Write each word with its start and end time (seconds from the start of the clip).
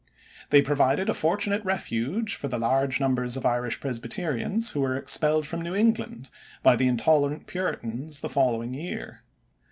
They 0.49 0.63
provided 0.63 1.09
a 1.09 1.13
fortunate 1.13 1.63
refuge 1.63 2.33
for 2.33 2.47
the 2.47 2.57
large 2.57 2.99
numbers 2.99 3.37
of 3.37 3.45
Irish 3.45 3.79
Presbyterians 3.79 4.71
who 4.71 4.81
were 4.81 4.97
expelled 4.97 5.45
from 5.45 5.61
New 5.61 5.75
England 5.75 6.31
by 6.63 6.75
the 6.75 6.87
intolerant 6.87 7.45
Puritans 7.45 8.21
the 8.21 8.27
following 8.29 8.73
year. 8.73 9.21